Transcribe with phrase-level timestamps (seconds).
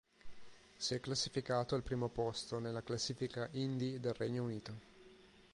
[0.77, 4.79] Si è classificato al primo posto nella classifica indie del Regno Unito.